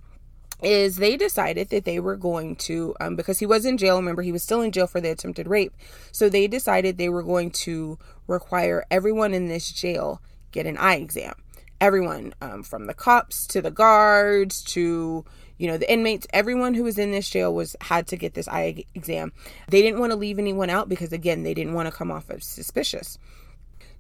is 0.63 0.97
they 0.97 1.17
decided 1.17 1.71
that 1.71 1.85
they 1.85 2.01
were 2.01 2.17
going 2.17 2.57
to, 2.57 2.95
um, 3.01 3.17
because 3.17 3.39
he 3.39 3.47
was 3.47 3.65
in 3.65 3.77
jail. 3.77 3.97
Remember, 3.97 4.23
he 4.23 4.33
was 4.33 4.43
still 4.43 4.63
in 4.63 4.73
jail 4.73 4.87
for 4.87 5.01
the 5.01 5.11
attempted 5.11 5.49
rape. 5.49 5.75
So 6.13 6.29
they 6.29 6.47
decided 6.47 6.97
they 6.97 7.09
were 7.09 7.23
going 7.23 7.51
to 7.51 7.99
require 8.27 8.85
everyone 8.91 9.35
in 9.35 9.47
this 9.47 9.71
jail 9.71 10.23
get 10.53 10.67
an 10.67 10.77
eye 10.79 10.95
exam 10.95 11.35
everyone 11.81 12.33
um, 12.41 12.63
from 12.63 12.87
the 12.87 12.95
cops 12.95 13.47
to 13.47 13.61
the 13.61 13.71
guards 13.71 14.63
to 14.63 15.25
you 15.59 15.67
know 15.67 15.77
the 15.77 15.93
inmates 15.93 16.27
everyone 16.33 16.75
who 16.75 16.85
was 16.85 16.99
in 16.99 17.11
this 17.11 17.29
jail 17.29 17.53
was 17.53 17.77
had 17.81 18.07
to 18.07 18.17
get 18.17 18.35
this 18.35 18.49
eye 18.49 18.85
exam 18.95 19.33
they 19.69 19.83
didn't 19.83 20.01
want 20.01 20.11
to 20.11 20.17
leave 20.17 20.39
anyone 20.39 20.71
out 20.71 20.89
because 20.89 21.13
again 21.13 21.43
they 21.43 21.55
didn't 21.55 21.75
want 21.75 21.87
to 21.87 21.95
come 21.95 22.11
off 22.11 22.31
as 22.31 22.47
suspicious 22.47 23.19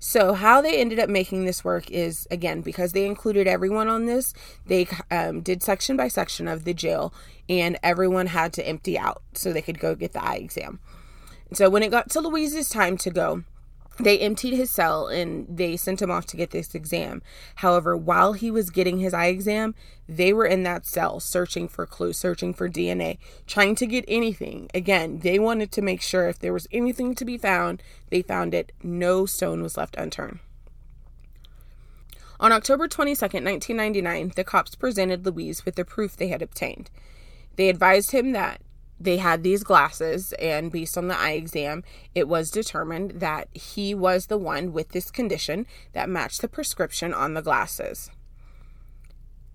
so 0.06 0.34
how 0.34 0.60
they 0.60 0.78
ended 0.78 0.98
up 0.98 1.08
making 1.08 1.46
this 1.46 1.64
work 1.64 1.90
is 1.90 2.28
again 2.30 2.60
because 2.60 2.92
they 2.92 3.06
included 3.06 3.46
everyone 3.46 3.88
on 3.88 4.04
this 4.04 4.34
they 4.66 4.86
um, 5.10 5.40
did 5.40 5.62
section 5.62 5.96
by 5.96 6.08
section 6.08 6.46
of 6.46 6.64
the 6.64 6.74
jail 6.74 7.14
and 7.48 7.78
everyone 7.82 8.26
had 8.26 8.52
to 8.52 8.66
empty 8.66 8.98
out 8.98 9.22
so 9.34 9.52
they 9.52 9.62
could 9.62 9.78
go 9.78 9.94
get 9.94 10.12
the 10.12 10.24
eye 10.24 10.36
exam. 10.36 10.80
So 11.52 11.68
when 11.68 11.82
it 11.82 11.90
got 11.90 12.10
to 12.10 12.20
Louise's 12.20 12.68
time 12.68 12.96
to 12.98 13.10
go 13.10 13.44
They 13.98 14.18
emptied 14.18 14.54
his 14.54 14.70
cell 14.70 15.06
and 15.06 15.46
they 15.48 15.76
sent 15.76 16.02
him 16.02 16.10
off 16.10 16.26
to 16.26 16.36
get 16.36 16.50
this 16.50 16.74
exam. 16.74 17.22
However, 17.56 17.96
while 17.96 18.32
he 18.32 18.50
was 18.50 18.70
getting 18.70 18.98
his 18.98 19.14
eye 19.14 19.26
exam, 19.26 19.74
they 20.08 20.32
were 20.32 20.46
in 20.46 20.64
that 20.64 20.84
cell 20.84 21.20
searching 21.20 21.68
for 21.68 21.86
clues, 21.86 22.18
searching 22.18 22.54
for 22.54 22.68
DNA, 22.68 23.18
trying 23.46 23.76
to 23.76 23.86
get 23.86 24.04
anything. 24.08 24.68
Again, 24.74 25.20
they 25.20 25.38
wanted 25.38 25.70
to 25.72 25.82
make 25.82 26.02
sure 26.02 26.28
if 26.28 26.40
there 26.40 26.52
was 26.52 26.66
anything 26.72 27.14
to 27.14 27.24
be 27.24 27.38
found, 27.38 27.82
they 28.10 28.22
found 28.22 28.52
it. 28.52 28.72
No 28.82 29.26
stone 29.26 29.62
was 29.62 29.76
left 29.76 29.96
unturned. 29.96 30.40
On 32.40 32.50
October 32.50 32.88
22, 32.88 33.20
1999, 33.22 34.32
the 34.34 34.42
cops 34.42 34.74
presented 34.74 35.24
Louise 35.24 35.64
with 35.64 35.76
the 35.76 35.84
proof 35.84 36.16
they 36.16 36.28
had 36.28 36.42
obtained. 36.42 36.90
They 37.54 37.68
advised 37.68 38.10
him 38.10 38.32
that 38.32 38.60
they 38.98 39.18
had 39.18 39.42
these 39.42 39.64
glasses, 39.64 40.32
and 40.34 40.70
based 40.70 40.96
on 40.96 41.08
the 41.08 41.18
eye 41.18 41.32
exam, 41.32 41.82
it 42.14 42.28
was 42.28 42.50
determined 42.50 43.12
that 43.20 43.48
he 43.52 43.94
was 43.94 44.26
the 44.26 44.38
one 44.38 44.72
with 44.72 44.90
this 44.90 45.10
condition 45.10 45.66
that 45.92 46.08
matched 46.08 46.40
the 46.40 46.48
prescription 46.48 47.12
on 47.12 47.34
the 47.34 47.42
glasses. 47.42 48.10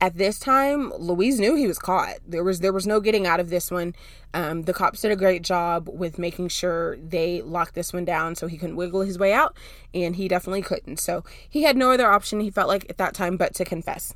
At 0.02 0.18
this 0.18 0.40
time, 0.40 0.94
Louise 0.98 1.42
knew 1.42 1.56
he 1.56 1.68
was 1.68 1.78
caught. 1.78 2.20
There 2.26 2.44
was 2.44 2.62
there 2.62 2.72
was 2.72 2.88
no 2.88 3.02
getting 3.02 3.28
out 3.28 3.42
of 3.42 3.50
this 3.50 3.70
one. 3.70 3.96
Um, 4.34 4.62
the 4.62 4.74
cops 4.74 5.02
did 5.02 5.12
a 5.12 5.16
great 5.18 5.42
job 5.42 5.90
with 5.92 6.18
making 6.18 6.50
sure 6.50 6.96
they 6.98 7.42
locked 7.42 7.76
this 7.76 7.92
one 7.92 8.06
down 8.06 8.36
so 8.36 8.48
he 8.48 8.58
couldn't 8.58 8.78
wiggle 8.78 9.02
his 9.02 9.20
way 9.20 9.34
out, 9.34 9.58
and 9.94 10.16
he 10.16 10.30
definitely 10.30 10.62
couldn't. 10.62 11.02
So 11.02 11.26
he 11.50 11.64
had 11.64 11.76
no 11.76 11.92
other 11.92 12.10
option. 12.10 12.40
He 12.40 12.50
felt 12.50 12.70
like 12.70 12.86
at 12.90 12.98
that 12.98 13.14
time 13.14 13.36
but 13.36 13.54
to 13.56 13.66
confess. 13.66 14.14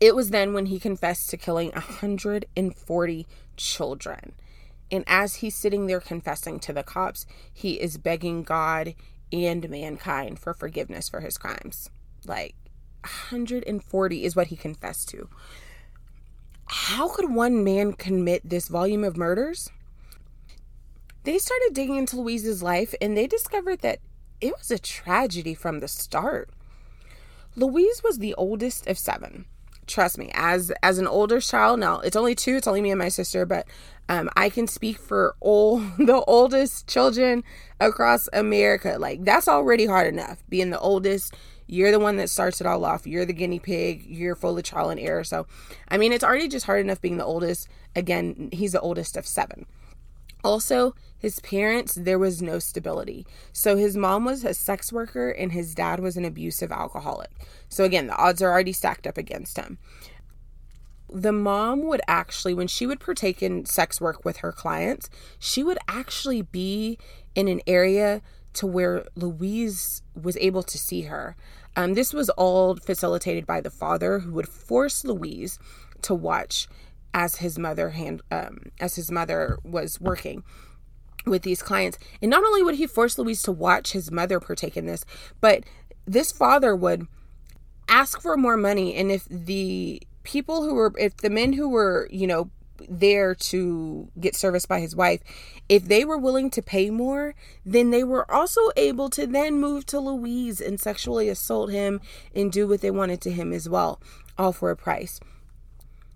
It 0.00 0.16
was 0.16 0.30
then 0.30 0.52
when 0.52 0.66
he 0.66 0.78
confessed 0.78 1.30
to 1.30 1.36
killing 1.36 1.70
140 1.70 3.26
children. 3.56 4.32
And 4.90 5.04
as 5.06 5.36
he's 5.36 5.54
sitting 5.54 5.86
there 5.86 6.00
confessing 6.00 6.60
to 6.60 6.72
the 6.72 6.82
cops, 6.82 7.24
he 7.52 7.80
is 7.80 7.96
begging 7.96 8.42
God 8.42 8.94
and 9.32 9.68
mankind 9.70 10.38
for 10.38 10.52
forgiveness 10.52 11.08
for 11.08 11.20
his 11.20 11.38
crimes. 11.38 11.88
Like 12.26 12.54
140 13.00 14.24
is 14.24 14.36
what 14.36 14.48
he 14.48 14.56
confessed 14.56 15.08
to. 15.10 15.28
How 16.66 17.08
could 17.08 17.32
one 17.32 17.64
man 17.64 17.94
commit 17.94 18.48
this 18.48 18.68
volume 18.68 19.04
of 19.04 19.16
murders? 19.16 19.70
They 21.24 21.38
started 21.38 21.70
digging 21.72 21.96
into 21.96 22.20
Louise's 22.20 22.62
life 22.62 22.94
and 23.00 23.16
they 23.16 23.26
discovered 23.26 23.80
that 23.80 24.00
it 24.40 24.54
was 24.58 24.70
a 24.70 24.78
tragedy 24.78 25.54
from 25.54 25.80
the 25.80 25.88
start. 25.88 26.50
Louise 27.54 28.02
was 28.02 28.18
the 28.18 28.34
oldest 28.34 28.86
of 28.86 28.98
seven 28.98 29.46
trust 29.86 30.18
me 30.18 30.30
as 30.34 30.72
as 30.82 30.98
an 30.98 31.06
older 31.06 31.40
child 31.40 31.80
now 31.80 31.98
it's 32.00 32.16
only 32.16 32.34
two 32.34 32.56
it's 32.56 32.66
only 32.66 32.80
me 32.80 32.90
and 32.90 32.98
my 32.98 33.08
sister 33.08 33.44
but 33.44 33.66
um, 34.08 34.30
i 34.36 34.48
can 34.48 34.66
speak 34.66 34.98
for 34.98 35.34
all 35.40 35.78
the 35.98 36.22
oldest 36.26 36.86
children 36.86 37.42
across 37.80 38.28
america 38.32 38.96
like 38.98 39.24
that's 39.24 39.48
already 39.48 39.86
hard 39.86 40.06
enough 40.06 40.42
being 40.48 40.70
the 40.70 40.78
oldest 40.78 41.34
you're 41.66 41.90
the 41.90 41.98
one 41.98 42.16
that 42.16 42.28
starts 42.28 42.60
it 42.60 42.66
all 42.66 42.84
off 42.84 43.06
you're 43.06 43.24
the 43.24 43.32
guinea 43.32 43.58
pig 43.58 44.04
you're 44.06 44.36
full 44.36 44.56
of 44.56 44.64
trial 44.64 44.90
and 44.90 45.00
error 45.00 45.24
so 45.24 45.46
i 45.88 45.96
mean 45.96 46.12
it's 46.12 46.24
already 46.24 46.48
just 46.48 46.66
hard 46.66 46.80
enough 46.80 47.00
being 47.00 47.16
the 47.16 47.24
oldest 47.24 47.68
again 47.94 48.48
he's 48.52 48.72
the 48.72 48.80
oldest 48.80 49.16
of 49.16 49.26
seven. 49.26 49.66
Also, 50.44 50.94
his 51.22 51.38
parents, 51.38 51.94
there 51.94 52.18
was 52.18 52.42
no 52.42 52.58
stability. 52.58 53.24
So 53.52 53.76
his 53.76 53.96
mom 53.96 54.24
was 54.24 54.44
a 54.44 54.52
sex 54.52 54.92
worker 54.92 55.30
and 55.30 55.52
his 55.52 55.72
dad 55.72 56.00
was 56.00 56.16
an 56.16 56.24
abusive 56.24 56.72
alcoholic. 56.72 57.30
So 57.68 57.84
again, 57.84 58.08
the 58.08 58.16
odds 58.16 58.42
are 58.42 58.50
already 58.50 58.72
stacked 58.72 59.06
up 59.06 59.16
against 59.16 59.56
him. 59.56 59.78
The 61.08 61.30
mom 61.30 61.82
would 61.82 62.00
actually, 62.08 62.54
when 62.54 62.66
she 62.66 62.88
would 62.88 62.98
partake 62.98 63.40
in 63.40 63.66
sex 63.66 64.00
work 64.00 64.24
with 64.24 64.38
her 64.38 64.50
clients, 64.50 65.08
she 65.38 65.62
would 65.62 65.78
actually 65.86 66.42
be 66.42 66.98
in 67.36 67.46
an 67.46 67.60
area 67.68 68.20
to 68.54 68.66
where 68.66 69.06
Louise 69.14 70.02
was 70.20 70.36
able 70.38 70.64
to 70.64 70.76
see 70.76 71.02
her. 71.02 71.36
Um, 71.76 71.94
this 71.94 72.12
was 72.12 72.30
all 72.30 72.74
facilitated 72.74 73.46
by 73.46 73.60
the 73.60 73.70
father 73.70 74.18
who 74.18 74.32
would 74.32 74.48
force 74.48 75.04
Louise 75.04 75.60
to 76.02 76.14
watch 76.14 76.66
as 77.14 77.36
his 77.36 77.60
mother 77.60 77.90
hand 77.90 78.22
um, 78.32 78.72
as 78.80 78.96
his 78.96 79.10
mother 79.10 79.58
was 79.62 80.00
working 80.00 80.42
with 81.26 81.42
these 81.42 81.62
clients. 81.62 81.98
And 82.20 82.30
not 82.30 82.44
only 82.44 82.62
would 82.62 82.76
he 82.76 82.86
force 82.86 83.18
Louise 83.18 83.42
to 83.42 83.52
watch 83.52 83.92
his 83.92 84.10
mother 84.10 84.40
partake 84.40 84.76
in 84.76 84.86
this, 84.86 85.04
but 85.40 85.64
this 86.06 86.32
father 86.32 86.74
would 86.74 87.06
ask 87.88 88.20
for 88.20 88.36
more 88.36 88.56
money 88.56 88.94
and 88.94 89.10
if 89.10 89.26
the 89.28 90.00
people 90.22 90.62
who 90.62 90.74
were 90.74 90.92
if 90.98 91.16
the 91.18 91.30
men 91.30 91.52
who 91.52 91.68
were, 91.68 92.08
you 92.10 92.26
know, 92.26 92.50
there 92.88 93.34
to 93.34 94.08
get 94.18 94.34
serviced 94.34 94.68
by 94.68 94.80
his 94.80 94.96
wife, 94.96 95.20
if 95.68 95.84
they 95.84 96.04
were 96.04 96.18
willing 96.18 96.50
to 96.50 96.62
pay 96.62 96.90
more, 96.90 97.34
then 97.64 97.90
they 97.90 98.02
were 98.02 98.30
also 98.30 98.60
able 98.76 99.08
to 99.10 99.26
then 99.26 99.60
move 99.60 99.86
to 99.86 100.00
Louise 100.00 100.60
and 100.60 100.80
sexually 100.80 101.28
assault 101.28 101.70
him 101.70 102.00
and 102.34 102.50
do 102.50 102.66
what 102.66 102.80
they 102.80 102.90
wanted 102.90 103.20
to 103.22 103.30
him 103.30 103.52
as 103.52 103.68
well, 103.68 104.00
all 104.36 104.52
for 104.52 104.70
a 104.70 104.76
price. 104.76 105.20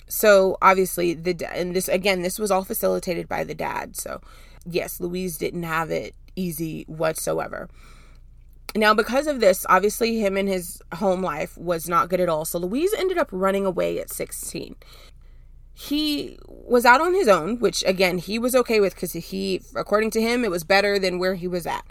So 0.09 0.57
obviously 0.63 1.15
the 1.15 1.37
and 1.53 1.75
this 1.75 1.89
again 1.89 2.23
this 2.23 2.39
was 2.39 2.51
all 2.51 2.65
facilitated 2.65 3.29
by 3.29 3.45
the 3.45 3.55
dad. 3.55 3.97
So 3.97 4.21
yes, 4.69 5.01
Louise 5.01 5.39
didn't 5.39 5.63
have 5.63 5.91
it 5.91 6.15
easy 6.35 6.85
whatsoever. 6.89 7.69
Now, 8.75 8.93
because 8.93 9.27
of 9.27 9.41
this, 9.41 9.65
obviously, 9.69 10.19
him 10.19 10.37
and 10.37 10.49
his 10.49 10.83
home 10.95 11.23
life 11.23 11.57
was 11.57 11.89
not 11.89 12.11
good 12.11 12.21
at 12.21 12.29
all. 12.29 12.45
So, 12.45 12.59
Louise 12.59 12.93
ended 12.93 13.17
up 13.17 13.29
running 13.33 13.65
away 13.65 13.99
at 13.99 14.11
16. 14.11 14.77
He 15.73 16.39
was 16.47 16.85
out 16.85 17.01
on 17.01 17.15
his 17.15 17.29
own, 17.29 17.59
which 17.59 17.83
again, 17.87 18.19
he 18.19 18.39
was 18.39 18.55
okay 18.55 18.81
with 18.81 18.95
because 18.95 19.13
he, 19.13 19.63
according 19.75 20.11
to 20.13 20.21
him, 20.21 20.45
it 20.45 20.51
was 20.51 20.65
better 20.65 20.99
than 20.99 21.19
where 21.19 21.35
he 21.35 21.49
was 21.49 21.67
at 21.67 21.85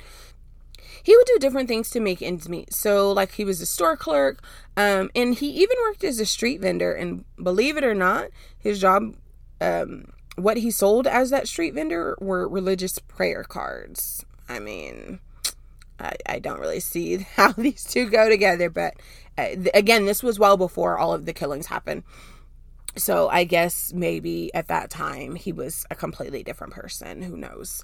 he 1.06 1.16
would 1.16 1.28
do 1.28 1.38
different 1.38 1.70
things 1.70 1.92
to 1.92 2.00
make 2.00 2.24
ends 2.24 2.50
meet. 2.50 2.74
So, 2.74 3.12
like, 3.12 3.34
he 3.34 3.46
was 3.46 3.62
a 3.62 3.68
store 3.68 3.96
clerk, 3.96 4.44
um, 4.76 5.12
and 5.16 5.36
he 5.36 5.50
even 5.50 5.78
worked 5.84 6.04
as 6.04 6.20
a 6.20 6.26
street 6.26 6.62
vendor. 6.62 6.94
And 6.94 7.26
believe 7.42 7.78
it 7.78 7.84
or 7.84 7.94
not, 7.94 8.30
his 8.58 8.82
job, 8.82 9.16
um, 9.62 10.06
what 10.36 10.58
he 10.58 10.72
sold 10.72 11.08
as 11.08 11.30
that 11.30 11.48
street 11.48 11.74
vendor 11.74 12.18
were 12.20 12.48
religious 12.48 13.00
prayer 13.00 13.44
cards. 13.44 14.26
I 14.48 14.60
mean, 14.60 15.20
I, 16.00 16.14
I 16.26 16.40
don't 16.40 16.60
really 16.60 16.80
see 16.80 17.18
how 17.36 17.52
these 17.54 17.84
two 17.84 18.10
go 18.10 18.30
together, 18.30 18.70
but 18.70 18.96
uh, 19.38 19.48
again, 19.74 20.06
this 20.06 20.24
was 20.24 20.40
well 20.40 20.58
before 20.58 20.98
all 20.98 21.14
of 21.14 21.26
the 21.26 21.34
killings 21.34 21.68
happened. 21.68 22.04
So 22.98 23.28
I 23.28 23.44
guess 23.44 23.92
maybe 23.94 24.54
at 24.54 24.68
that 24.68 24.90
time 24.90 25.36
he 25.36 25.52
was 25.52 25.86
a 25.92 25.96
completely 25.96 26.44
different 26.44 26.74
person. 26.74 27.22
Who 27.22 27.36
knows? 27.36 27.84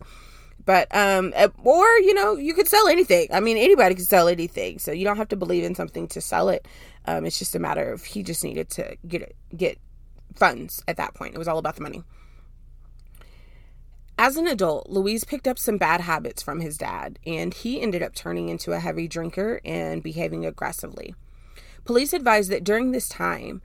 But 0.64 0.94
um 0.96 1.34
eh, 1.36 1.50
or 1.64 1.86
you 2.00 2.14
know, 2.14 2.38
you 2.38 2.54
could 2.54 2.68
sell 2.68 2.88
anything. 2.88 3.28
I 3.34 3.40
mean, 3.42 3.58
anybody 3.58 3.96
could 3.96 4.08
sell 4.08 4.30
anything. 4.30 4.80
So 4.80 4.92
you 4.92 5.04
don't 5.04 5.18
have 5.18 5.28
to 5.30 5.36
believe 5.36 5.64
in 5.66 5.76
something 5.76 6.08
to 6.10 6.22
sell 6.22 6.48
it. 6.48 6.66
Um 7.06 7.26
it's 7.26 7.40
just 7.40 7.56
a 7.56 7.60
matter 7.60 7.92
of 7.92 8.06
he 8.06 8.24
just 8.24 8.44
needed 8.44 8.70
to 8.72 8.96
get 9.06 9.22
it, 9.22 9.36
get 9.56 9.80
funds 10.36 10.82
at 10.88 10.98
that 10.98 11.14
point. 11.14 11.36
It 11.36 11.40
was 11.40 11.48
all 11.48 11.58
about 11.58 11.76
the 11.76 11.82
money. 11.82 12.04
As 14.32 14.38
an 14.38 14.48
adult, 14.48 14.90
Louise 14.90 15.26
picked 15.26 15.46
up 15.46 15.60
some 15.60 15.76
bad 15.76 16.00
habits 16.00 16.42
from 16.42 16.62
his 16.62 16.78
dad, 16.78 17.20
and 17.28 17.54
he 17.54 17.82
ended 17.82 18.02
up 18.02 18.16
turning 18.16 18.48
into 18.48 18.72
a 18.72 18.80
heavy 18.80 19.06
drinker 19.06 19.60
and 19.66 20.02
behaving 20.02 20.46
aggressively. 20.46 21.14
Police 21.84 22.14
advised 22.14 22.50
that 22.50 22.64
during 22.64 22.94
this 22.94 23.10
time, 23.10 23.62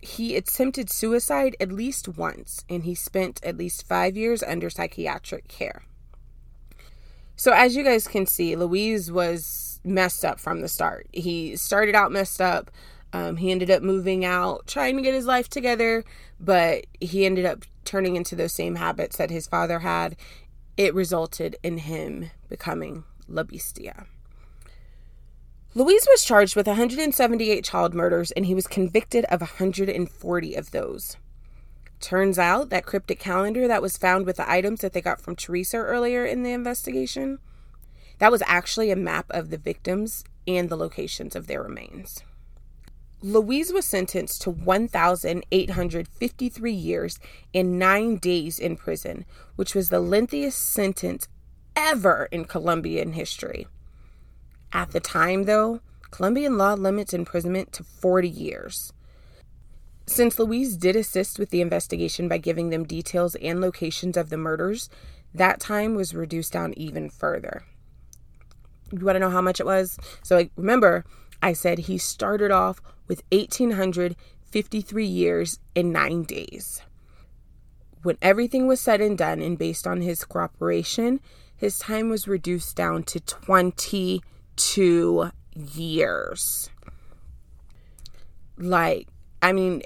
he 0.00 0.36
attempted 0.36 0.90
suicide 0.90 1.54
at 1.60 1.70
least 1.70 2.08
once, 2.08 2.64
and 2.66 2.84
he 2.84 2.94
spent 2.94 3.44
at 3.44 3.58
least 3.58 3.86
five 3.86 4.16
years 4.16 4.42
under 4.42 4.70
psychiatric 4.70 5.48
care. 5.48 5.82
So, 7.36 7.52
as 7.52 7.76
you 7.76 7.84
guys 7.84 8.08
can 8.08 8.24
see, 8.24 8.56
Louise 8.56 9.12
was 9.12 9.80
messed 9.84 10.24
up 10.24 10.40
from 10.40 10.62
the 10.62 10.68
start. 10.68 11.08
He 11.12 11.56
started 11.56 11.94
out 11.94 12.10
messed 12.10 12.40
up. 12.40 12.70
Um, 13.14 13.36
he 13.36 13.52
ended 13.52 13.70
up 13.70 13.80
moving 13.80 14.24
out, 14.24 14.66
trying 14.66 14.96
to 14.96 15.02
get 15.02 15.14
his 15.14 15.24
life 15.24 15.48
together, 15.48 16.04
but 16.40 16.86
he 17.00 17.24
ended 17.24 17.46
up 17.46 17.64
turning 17.84 18.16
into 18.16 18.34
those 18.34 18.52
same 18.52 18.74
habits 18.74 19.18
that 19.18 19.30
his 19.30 19.46
father 19.46 19.78
had. 19.78 20.16
It 20.76 20.92
resulted 20.94 21.54
in 21.62 21.78
him 21.78 22.30
becoming 22.48 23.04
La 23.28 23.44
Bestia. 23.44 24.06
Louise 25.76 26.08
was 26.10 26.24
charged 26.24 26.56
with 26.56 26.66
178 26.66 27.62
child 27.62 27.94
murders 27.94 28.32
and 28.32 28.46
he 28.46 28.54
was 28.54 28.66
convicted 28.66 29.24
of 29.26 29.40
140 29.40 30.54
of 30.56 30.72
those. 30.72 31.16
Turns 32.00 32.36
out 32.36 32.70
that 32.70 32.84
cryptic 32.84 33.20
calendar 33.20 33.68
that 33.68 33.80
was 33.80 33.96
found 33.96 34.26
with 34.26 34.38
the 34.38 34.50
items 34.50 34.80
that 34.80 34.92
they 34.92 35.00
got 35.00 35.20
from 35.20 35.36
Teresa 35.36 35.76
earlier 35.76 36.24
in 36.24 36.42
the 36.42 36.50
investigation, 36.50 37.38
that 38.18 38.32
was 38.32 38.42
actually 38.46 38.90
a 38.90 38.96
map 38.96 39.26
of 39.30 39.50
the 39.50 39.56
victims 39.56 40.24
and 40.48 40.68
the 40.68 40.76
locations 40.76 41.36
of 41.36 41.46
their 41.46 41.62
remains. 41.62 42.24
Louise 43.24 43.72
was 43.72 43.86
sentenced 43.86 44.42
to 44.42 44.50
1,853 44.50 46.72
years 46.72 47.18
and 47.54 47.78
nine 47.78 48.16
days 48.16 48.58
in 48.58 48.76
prison, 48.76 49.24
which 49.56 49.74
was 49.74 49.88
the 49.88 49.98
lengthiest 49.98 50.58
sentence 50.58 51.26
ever 51.74 52.28
in 52.30 52.44
Colombian 52.44 53.14
history. 53.14 53.66
At 54.74 54.90
the 54.90 55.00
time, 55.00 55.44
though, 55.44 55.80
Colombian 56.10 56.58
law 56.58 56.74
limits 56.74 57.14
imprisonment 57.14 57.72
to 57.72 57.82
40 57.82 58.28
years. 58.28 58.92
Since 60.06 60.38
Louise 60.38 60.76
did 60.76 60.94
assist 60.94 61.38
with 61.38 61.48
the 61.48 61.62
investigation 61.62 62.28
by 62.28 62.36
giving 62.36 62.68
them 62.68 62.84
details 62.84 63.36
and 63.36 63.58
locations 63.58 64.18
of 64.18 64.28
the 64.28 64.36
murders, 64.36 64.90
that 65.32 65.60
time 65.60 65.94
was 65.94 66.14
reduced 66.14 66.52
down 66.52 66.74
even 66.76 67.08
further. 67.08 67.64
You 68.92 69.06
want 69.06 69.16
to 69.16 69.20
know 69.20 69.30
how 69.30 69.40
much 69.40 69.60
it 69.60 69.66
was? 69.66 69.98
So 70.22 70.36
like, 70.36 70.50
remember, 70.56 71.06
I 71.44 71.52
said 71.52 71.80
he 71.80 71.98
started 71.98 72.50
off 72.50 72.80
with 73.06 73.22
1,853 73.30 75.06
years 75.06 75.60
and 75.76 75.92
nine 75.92 76.22
days. 76.22 76.80
When 78.02 78.16
everything 78.22 78.66
was 78.66 78.80
said 78.80 79.02
and 79.02 79.18
done, 79.18 79.42
and 79.42 79.58
based 79.58 79.86
on 79.86 80.00
his 80.00 80.24
cooperation, 80.24 81.20
his 81.54 81.78
time 81.78 82.08
was 82.08 82.26
reduced 82.26 82.76
down 82.76 83.02
to 83.02 83.20
22 83.20 85.30
years. 85.54 86.70
Like, 88.56 89.08
I 89.42 89.52
mean, 89.52 89.82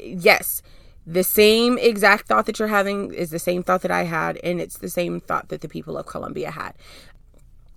yes, 0.00 0.62
the 1.04 1.24
same 1.24 1.76
exact 1.76 2.28
thought 2.28 2.46
that 2.46 2.60
you're 2.60 2.68
having 2.68 3.12
is 3.12 3.30
the 3.30 3.40
same 3.40 3.64
thought 3.64 3.82
that 3.82 3.90
I 3.90 4.04
had, 4.04 4.36
and 4.44 4.60
it's 4.60 4.78
the 4.78 4.88
same 4.88 5.18
thought 5.18 5.48
that 5.48 5.60
the 5.60 5.68
people 5.68 5.98
of 5.98 6.06
Colombia 6.06 6.52
had. 6.52 6.74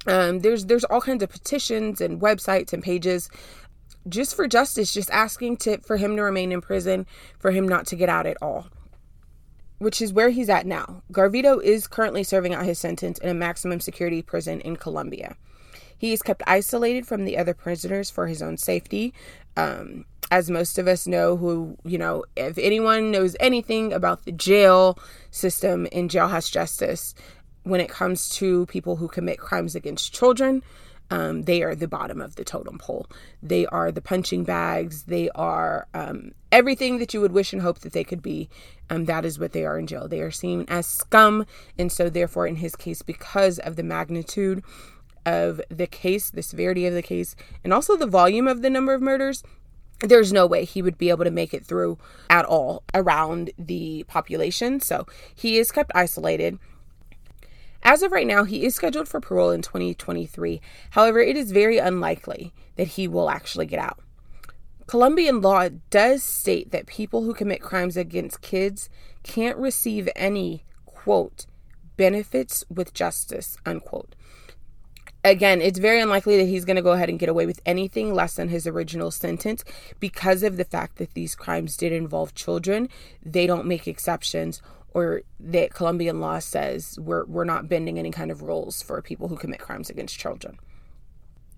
Um, 0.06 0.40
there's 0.40 0.66
there's 0.66 0.84
all 0.84 1.02
kinds 1.02 1.24
of 1.24 1.30
petitions 1.30 2.02
and 2.02 2.20
websites 2.20 2.74
and 2.74 2.84
pages 2.84 3.30
just 4.08 4.36
for 4.36 4.48
justice, 4.48 4.94
just 4.94 5.10
asking 5.12 5.58
to 5.58 5.78
for 5.80 5.98
him 5.98 6.16
to 6.16 6.24
remain 6.24 6.52
in 6.52 6.62
prison, 6.62 7.06
for 7.40 7.52
him 7.52 7.68
not 7.68 7.88
to 7.88 7.96
get 7.96 8.10
out 8.10 8.26
at 8.26 8.38
all. 8.42 8.68
Which 9.80 10.02
is 10.02 10.14
where 10.14 10.30
he's 10.30 10.50
at 10.50 10.66
now. 10.66 11.04
Garvido 11.12 11.62
is 11.62 11.88
currently 11.88 12.24
serving 12.24 12.54
out 12.54 12.66
his 12.66 12.80
sentence 12.80 13.18
in 13.20 13.30
a 13.30 13.34
maximum 13.34 13.80
security 13.80 14.22
prison 14.22 14.62
in 14.62 14.76
Colombia. 14.78 15.36
He 15.98 16.14
is 16.14 16.22
kept 16.22 16.44
isolated 16.48 17.08
from 17.08 17.26
the 17.26 17.38
other 17.38 17.54
prisoners 17.54 18.10
for 18.10 18.28
his 18.28 18.42
own 18.42 18.58
safety. 18.58 19.14
Um, 19.56 20.06
as 20.32 20.50
most 20.50 20.78
of 20.78 20.88
us 20.88 21.06
know, 21.06 21.38
who, 21.38 21.78
you 21.84 21.98
know, 21.98 22.24
if 22.36 22.58
anyone 22.58 23.12
knows 23.12 23.36
anything 23.40 23.94
about 23.94 24.26
the 24.26 24.32
jail 24.32 24.98
system 25.32 25.86
in 25.88 26.10
jailhouse 26.10 26.52
justice, 26.52 27.14
when 27.64 27.82
it 27.82 27.90
comes 27.90 28.30
to 28.30 28.66
people 28.68 28.98
who 28.98 29.08
commit 29.08 29.40
crimes 29.40 29.76
against 29.76 30.14
children, 30.14 30.64
um, 31.10 31.44
they 31.44 31.62
are 31.64 31.76
the 31.76 31.88
bottom 31.88 32.22
of 32.22 32.36
the 32.36 32.44
totem 32.44 32.78
pole. 32.78 33.08
They 33.42 33.66
are 33.68 33.92
the 33.92 34.02
punching 34.02 34.46
bags. 34.46 35.04
They 35.04 35.30
are 35.32 35.88
um, 35.94 36.32
everything 36.52 36.98
that 37.00 37.14
you 37.14 37.22
would 37.22 37.32
wish 37.32 37.54
and 37.54 37.62
hope 37.62 37.80
that 37.80 37.94
they 37.94 38.04
could 38.04 38.22
be. 38.22 38.50
Um, 38.90 39.06
that 39.06 39.26
is 39.26 39.38
what 39.38 39.52
they 39.52 39.66
are 39.66 39.78
in 39.78 39.88
jail. 39.88 40.08
They 40.08 40.22
are 40.22 40.32
seen 40.32 40.66
as 40.68 40.88
scum. 40.88 41.46
And 41.78 41.92
so, 41.92 42.10
therefore, 42.10 42.48
in 42.48 42.56
his 42.56 42.76
case, 42.76 43.02
because 43.02 43.60
of 43.60 43.76
the 43.76 43.84
magnitude 43.84 44.64
of 45.26 45.62
the 45.70 45.88
case, 45.88 46.30
the 46.32 46.42
severity 46.42 46.86
of 46.86 46.94
the 46.94 47.02
case, 47.02 47.36
and 47.64 47.74
also 47.74 47.96
the 47.96 48.08
volume 48.08 48.48
of 48.48 48.62
the 48.62 48.70
number 48.70 48.94
of 48.94 49.02
murders, 49.02 49.44
there's 50.00 50.34
no 50.34 50.46
way 50.46 50.66
he 50.66 50.82
would 50.82 50.98
be 50.98 51.10
able 51.10 51.24
to 51.24 51.32
make 51.32 51.54
it 51.54 51.66
through 51.66 51.98
at 52.30 52.46
all 52.46 52.84
around 52.94 53.52
the 53.58 54.04
population. 54.08 54.80
So 54.80 55.06
he 55.34 55.58
is 55.58 55.72
kept 55.72 55.92
isolated. 55.96 56.60
As 57.84 58.02
of 58.02 58.14
right 58.14 58.26
now, 58.26 58.46
he 58.46 58.64
is 58.64 58.74
scheduled 58.74 59.10
for 59.10 59.20
parole 59.20 59.52
in 59.52 59.62
2023. 59.62 60.62
However, 60.92 61.20
it 61.20 61.36
is 61.36 61.52
very 61.52 61.78
unlikely 61.78 62.54
that 62.78 62.88
he 62.88 63.08
will 63.08 63.30
actually 63.30 63.66
get 63.66 63.80
out. 63.80 64.00
Colombian 64.88 65.42
law 65.42 65.70
does 65.90 66.24
state 66.24 66.72
that 66.72 66.88
people 66.88 67.24
who 67.24 67.34
commit 67.34 67.62
crimes 67.62 67.98
against 67.98 68.42
kids 68.42 68.90
can't 69.22 69.58
receive 69.58 70.10
any, 70.16 70.64
quote, 70.86 71.46
benefits 71.98 72.64
with 72.70 72.94
justice, 72.94 73.58
unquote. 73.66 74.16
Again, 75.26 75.62
it's 75.62 75.80
very 75.80 76.02
unlikely 76.02 76.38
that 76.38 76.50
he's 76.50 76.66
going 76.66 76.76
to 76.76 76.82
go 76.82 76.92
ahead 76.92 77.10
and 77.10 77.20
get 77.20 77.30
away 77.30 77.46
with 77.46 77.62
anything 77.66 78.14
less 78.14 78.36
than 78.36 78.50
his 78.50 78.68
original 78.68 79.10
sentence 79.10 79.64
because 80.02 80.44
of 80.44 80.58
the 80.58 80.66
fact 80.66 80.98
that 80.98 81.14
these 81.14 81.34
crimes 81.34 81.78
did 81.78 81.94
involve 81.94 82.36
children. 82.36 82.90
They 83.26 83.48
don't 83.48 83.66
make 83.66 83.88
exceptions 83.88 84.62
or 84.94 85.22
that 85.40 85.74
Colombian 85.74 86.20
law 86.20 86.40
says 86.40 86.98
we're, 87.00 87.26
we're 87.26 87.44
not 87.44 87.68
bending 87.68 87.98
any 87.98 88.12
kind 88.12 88.32
of 88.32 88.42
rules 88.42 88.82
for 88.82 89.02
people 89.02 89.28
who 89.28 89.36
commit 89.36 89.60
crimes 89.60 89.90
against 89.90 90.20
children. 90.20 90.60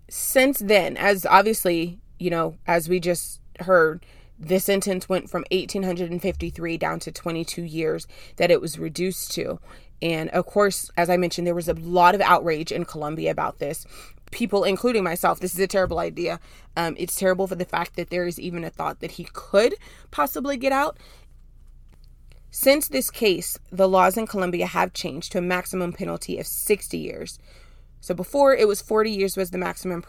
Since 0.08 0.60
then, 0.60 0.96
as 0.96 1.26
obviously, 1.26 1.98
you 2.18 2.30
know, 2.30 2.56
as 2.66 2.88
we 2.88 3.00
just 3.00 3.40
heard, 3.60 4.04
the 4.38 4.60
sentence 4.60 5.08
went 5.08 5.30
from 5.30 5.44
1853 5.50 6.76
down 6.76 7.00
to 7.00 7.12
22 7.12 7.62
years 7.62 8.06
that 8.36 8.50
it 8.50 8.60
was 8.60 8.78
reduced 8.78 9.32
to. 9.32 9.58
And 10.02 10.28
of 10.30 10.46
course, 10.46 10.90
as 10.96 11.08
I 11.08 11.16
mentioned, 11.16 11.46
there 11.46 11.54
was 11.54 11.68
a 11.68 11.74
lot 11.74 12.14
of 12.14 12.20
outrage 12.20 12.70
in 12.70 12.84
Colombia 12.84 13.30
about 13.30 13.58
this. 13.58 13.86
People, 14.30 14.64
including 14.64 15.04
myself, 15.04 15.40
this 15.40 15.54
is 15.54 15.60
a 15.60 15.66
terrible 15.66 15.98
idea. 15.98 16.40
Um, 16.76 16.96
it's 16.98 17.16
terrible 17.16 17.46
for 17.46 17.54
the 17.54 17.64
fact 17.64 17.96
that 17.96 18.10
there 18.10 18.26
is 18.26 18.38
even 18.38 18.64
a 18.64 18.70
thought 18.70 19.00
that 19.00 19.12
he 19.12 19.28
could 19.32 19.74
possibly 20.10 20.56
get 20.56 20.72
out. 20.72 20.98
Since 22.58 22.88
this 22.88 23.10
case, 23.10 23.58
the 23.70 23.86
laws 23.86 24.16
in 24.16 24.26
Colombia 24.26 24.64
have 24.64 24.94
changed 24.94 25.30
to 25.32 25.38
a 25.38 25.42
maximum 25.42 25.92
penalty 25.92 26.38
of 26.38 26.46
60 26.46 26.96
years. 26.96 27.38
So 28.00 28.14
before 28.14 28.56
it 28.56 28.66
was 28.66 28.80
40 28.80 29.10
years 29.10 29.36
was 29.36 29.50
the 29.50 29.58
maximum 29.58 30.02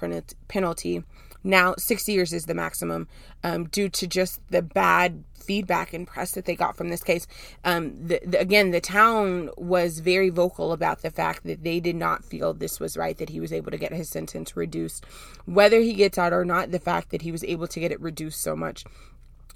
penalty. 0.47 1.03
Now 1.43 1.75
60 1.77 2.13
years 2.13 2.31
is 2.31 2.45
the 2.45 2.53
maximum 2.53 3.09
um, 3.43 3.65
due 3.65 3.89
to 3.89 4.07
just 4.07 4.39
the 4.49 4.61
bad 4.61 5.25
feedback 5.37 5.91
and 5.91 6.07
press 6.07 6.31
that 6.31 6.45
they 6.45 6.55
got 6.55 6.77
from 6.77 6.87
this 6.87 7.03
case. 7.03 7.27
Um, 7.65 8.07
the, 8.07 8.21
the, 8.25 8.39
again, 8.39 8.71
the 8.71 8.79
town 8.79 9.49
was 9.57 9.99
very 9.99 10.29
vocal 10.29 10.71
about 10.71 11.01
the 11.01 11.11
fact 11.11 11.43
that 11.43 11.65
they 11.65 11.81
did 11.81 11.97
not 11.97 12.23
feel 12.23 12.53
this 12.53 12.79
was 12.79 12.95
right, 12.95 13.17
that 13.17 13.29
he 13.29 13.41
was 13.41 13.51
able 13.51 13.71
to 13.71 13.77
get 13.77 13.91
his 13.91 14.07
sentence 14.07 14.55
reduced. 14.55 15.05
Whether 15.43 15.81
he 15.81 15.93
gets 15.93 16.17
out 16.17 16.31
or 16.31 16.45
not, 16.45 16.71
the 16.71 16.79
fact 16.79 17.09
that 17.09 17.23
he 17.23 17.31
was 17.33 17.43
able 17.43 17.67
to 17.67 17.79
get 17.81 17.91
it 17.91 17.99
reduced 17.99 18.39
so 18.39 18.55
much 18.55 18.85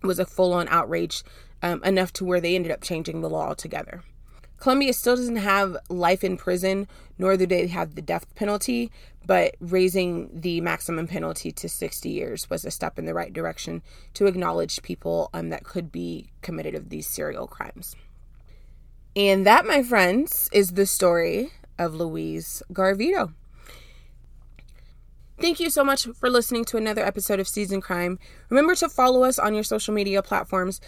was 0.04 0.20
a 0.20 0.26
full 0.26 0.54
on 0.54 0.68
outrage 0.70 1.24
um, 1.62 1.84
enough 1.84 2.12
to 2.14 2.26
where 2.26 2.42
they 2.42 2.56
ended 2.56 2.72
up 2.72 2.82
changing 2.82 3.22
the 3.22 3.30
law 3.30 3.48
altogether. 3.48 4.04
Colombia 4.58 4.94
still 4.94 5.16
doesn't 5.16 5.38
have 5.38 5.76
life 5.90 6.24
in 6.24 6.38
prison, 6.38 6.88
nor 7.18 7.36
do 7.36 7.48
they 7.48 7.66
have 7.68 7.96
the 7.96 8.02
death 8.02 8.34
penalty, 8.36 8.92
but 9.26 9.56
raising 9.60 10.30
the 10.40 10.62
maximum 10.62 11.08
penalty 11.08 11.52
to 11.52 11.68
60 11.68 12.10
years 12.10 12.50
was 12.50 12.64
a 12.64 12.72
step 12.72 13.00
in 13.00 13.06
the 13.06 13.14
right 13.14 13.34
direction 13.34 13.82
to 14.14 14.28
acknowledge 14.28 14.84
people 14.84 15.32
um, 15.34 15.50
that 15.50 15.64
could 15.64 15.92
be 15.92 16.30
committed 16.44 16.76
of 16.76 16.90
these 16.90 17.08
serial 17.08 17.48
crimes. 17.48 17.96
And 19.16 19.46
that, 19.46 19.66
my 19.66 19.82
friends, 19.82 20.48
is 20.54 20.74
the 20.74 20.86
story 20.86 21.52
of 21.80 21.96
Louise 21.96 22.62
Garvido. 22.72 23.34
Thank 25.42 25.60
you 25.60 25.72
so 25.72 25.84
much 25.84 26.06
for 26.06 26.30
listening 26.30 26.66
to 26.66 26.78
another 26.78 27.04
episode 27.04 27.40
of 27.40 27.48
Seasoned 27.48 27.82
Crime. 27.82 28.20
Remember 28.50 28.76
to 28.76 28.88
follow 28.88 29.24
us 29.24 29.40
on 29.40 29.56
your 29.56 29.64
social 29.64 29.92
media 29.92 30.22
platforms 30.22 30.80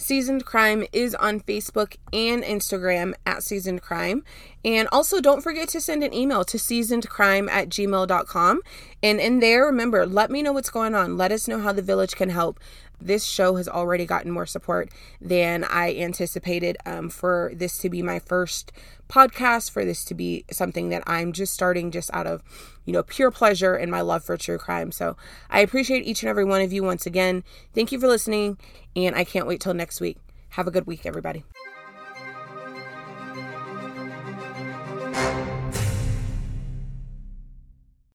Seasoned 0.00 0.44
Crime 0.44 0.84
is 0.92 1.16
on 1.16 1.40
Facebook 1.40 1.96
and 2.12 2.44
Instagram 2.44 3.14
at 3.26 3.42
Seasoned 3.42 3.82
Crime. 3.82 4.22
And 4.64 4.86
also, 4.92 5.20
don't 5.20 5.42
forget 5.42 5.68
to 5.70 5.80
send 5.80 6.04
an 6.04 6.14
email 6.14 6.44
to 6.44 6.56
seasonedcrime 6.56 7.50
at 7.50 7.68
gmail.com. 7.68 8.60
And 9.02 9.20
in 9.20 9.40
there, 9.40 9.66
remember, 9.66 10.06
let 10.06 10.30
me 10.30 10.40
know 10.40 10.52
what's 10.52 10.70
going 10.70 10.94
on. 10.94 11.16
Let 11.16 11.32
us 11.32 11.48
know 11.48 11.58
how 11.58 11.72
the 11.72 11.82
village 11.82 12.14
can 12.14 12.30
help. 12.30 12.60
This 13.00 13.24
show 13.24 13.56
has 13.56 13.68
already 13.68 14.06
gotten 14.06 14.30
more 14.30 14.46
support 14.46 14.90
than 15.20 15.64
I 15.64 15.94
anticipated 15.96 16.76
um, 16.84 17.08
for 17.08 17.52
this 17.54 17.78
to 17.78 17.88
be 17.88 18.02
my 18.02 18.18
first 18.18 18.72
podcast, 19.08 19.70
for 19.70 19.84
this 19.84 20.04
to 20.06 20.14
be 20.14 20.44
something 20.50 20.88
that 20.90 21.02
I'm 21.06 21.32
just 21.32 21.54
starting 21.54 21.90
just 21.90 22.12
out 22.12 22.26
of, 22.26 22.42
you 22.84 22.92
know, 22.92 23.02
pure 23.02 23.30
pleasure 23.30 23.74
and 23.74 23.90
my 23.90 24.00
love 24.00 24.24
for 24.24 24.36
true 24.36 24.58
crime. 24.58 24.92
So 24.92 25.16
I 25.50 25.60
appreciate 25.60 26.06
each 26.06 26.22
and 26.22 26.30
every 26.30 26.44
one 26.44 26.60
of 26.60 26.72
you 26.72 26.82
once 26.82 27.06
again. 27.06 27.44
Thank 27.74 27.92
you 27.92 28.00
for 28.00 28.08
listening, 28.08 28.58
and 28.96 29.14
I 29.14 29.24
can't 29.24 29.46
wait 29.46 29.60
till 29.60 29.74
next 29.74 30.00
week. 30.00 30.18
Have 30.50 30.66
a 30.66 30.70
good 30.70 30.86
week, 30.86 31.06
everybody. 31.06 31.44